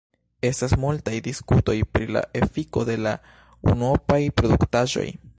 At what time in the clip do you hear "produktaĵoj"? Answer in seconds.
4.41-5.05